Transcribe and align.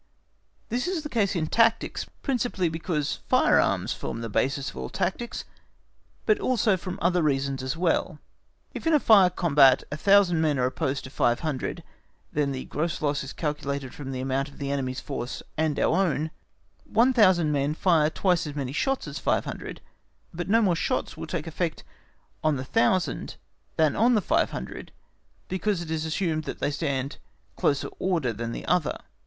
This 0.69 0.87
is 0.87 1.03
the 1.03 1.09
case 1.09 1.35
in 1.35 1.45
tactics, 1.45 2.07
principally 2.23 2.69
because 2.69 3.19
firearms 3.27 3.93
form 3.93 4.21
the 4.21 4.29
basis 4.31 4.71
of 4.71 4.77
all 4.77 4.89
tactics, 4.89 5.45
but 6.25 6.39
also 6.39 6.75
for 6.75 6.97
other 6.99 7.21
reasons 7.21 7.61
as 7.61 7.77
well. 7.77 8.17
If 8.73 8.87
in 8.87 8.95
a 8.95 8.99
fire 8.99 9.29
combat 9.29 9.83
1000 9.89 10.41
men 10.41 10.57
are 10.57 10.65
opposed 10.65 11.03
to 11.03 11.11
500, 11.11 11.83
then 12.33 12.51
the 12.51 12.65
gross 12.65 12.99
loss 12.99 13.23
is 13.23 13.31
calculated 13.31 13.93
from 13.93 14.11
the 14.11 14.21
amount 14.21 14.47
of 14.49 14.57
the 14.57 14.71
enemy's 14.71 14.99
force 14.99 15.43
and 15.55 15.79
our 15.79 15.95
own; 15.95 16.31
1000 16.85 17.51
men 17.51 17.75
fire 17.75 18.09
twice 18.09 18.47
as 18.47 18.55
many 18.55 18.71
shots 18.71 19.07
as 19.07 19.19
500, 19.19 19.81
but 20.33 20.49
more 20.49 20.75
shots 20.75 21.15
will 21.15 21.27
take 21.27 21.45
effect 21.45 21.83
on 22.43 22.55
the 22.55 22.63
1000 22.63 23.35
than 23.77 23.95
on 23.95 24.15
the 24.15 24.21
500 24.21 24.91
because 25.47 25.79
it 25.83 25.91
is 25.91 26.05
assumed 26.05 26.45
that 26.45 26.57
they 26.57 26.71
stand 26.71 27.17
in 27.19 27.19
closer 27.55 27.89
order 27.99 28.33
than 28.33 28.51
the 28.51 28.65
other. 28.65 28.97